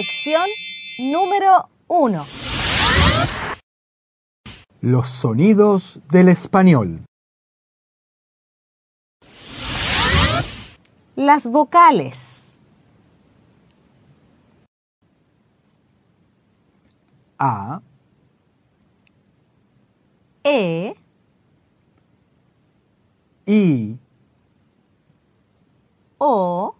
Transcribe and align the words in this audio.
Lección 0.00 0.48
número 0.98 1.68
1. 1.88 2.24
Los 4.80 5.08
sonidos 5.10 6.00
del 6.10 6.30
español. 6.30 7.00
Las 11.16 11.46
vocales. 11.46 12.54
A, 17.38 17.82
E, 20.42 20.94
I, 23.44 23.98
O, 26.16 26.74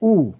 U. 0.00 0.34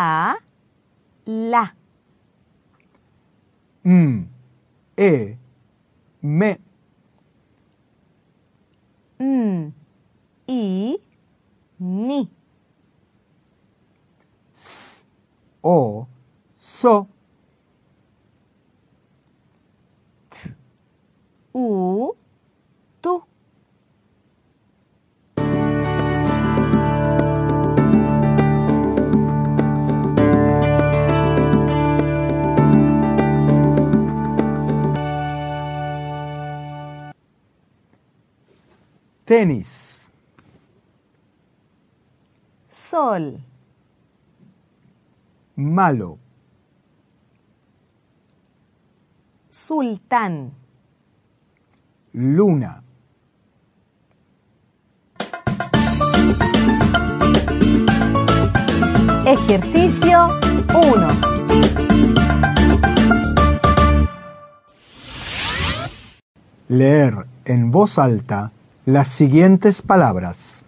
A, 0.00 0.36
La. 1.26 1.74
M, 3.84 4.28
E, 4.96 5.34
Me, 6.22 6.56
N, 9.18 9.74
I, 10.48 10.98
Ni. 11.80 12.30
S, 14.54 15.04
O, 15.64 16.06
So, 16.54 17.08
U, 21.52 21.87
Tenis, 39.28 40.08
Sol, 42.66 43.38
Malo, 45.54 46.18
Sultán. 49.50 50.54
Luna. 52.14 52.82
Ejercicio 59.26 60.28
1. 60.74 61.08
Leer 66.68 67.26
en 67.44 67.70
voz 67.70 67.98
alta 67.98 68.52
las 68.88 69.08
siguientes 69.08 69.82
palabras. 69.82 70.64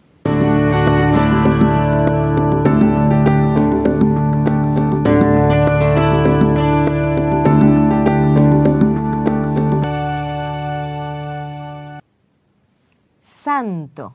Santo, 13.22 14.14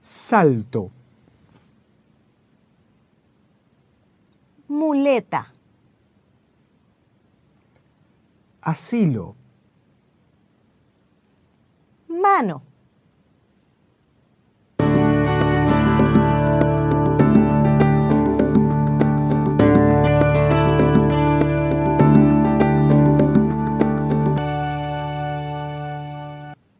Salto, 0.00 0.90
muleta, 4.66 5.52
asilo, 8.62 9.36
mano, 12.24 12.62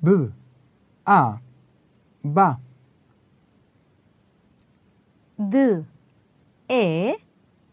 B, 0.00 0.32
A, 1.04 1.38
Ba, 2.22 2.58
d, 5.36 5.84
e, 6.66 7.18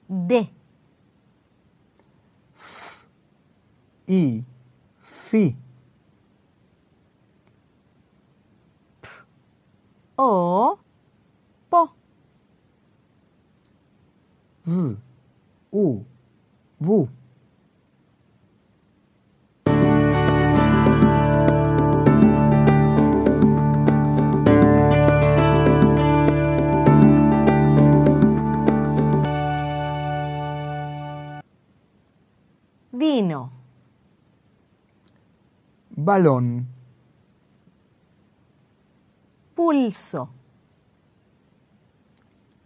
de, 0.10 0.50
I, 4.08 4.44
Fi, 5.00 5.58
o, 10.24 10.78
po, 11.70 11.90
V, 14.66 14.98
U, 15.72 16.06
Vu. 16.80 17.10
vino, 32.92 33.52
Balón, 35.90 36.71
pulso, 39.62 40.28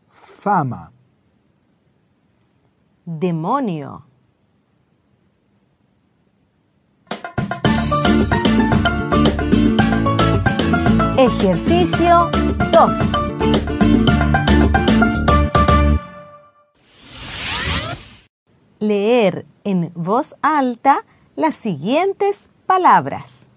fama, 0.08 0.94
demonio, 3.04 4.06
Ejercicio 11.18 12.30
2. 12.72 12.96
Leer 18.80 19.46
en 19.66 19.92
voz 19.96 20.38
alta 20.42 21.04
las 21.36 21.56
siguientes 21.56 22.50
palabras. 22.66 23.50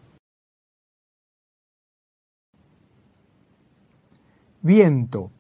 Viento, 4.63 5.31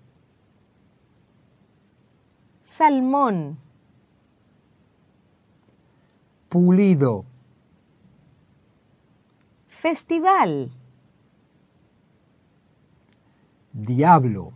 Salmón, 2.62 3.58
pulido, 6.48 7.24
festival, 9.68 10.70
diablo, 13.72 14.52